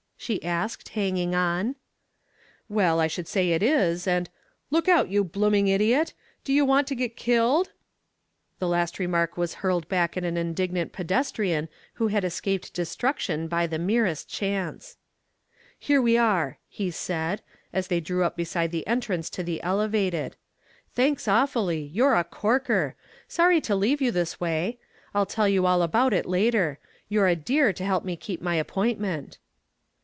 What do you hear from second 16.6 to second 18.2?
he said, as they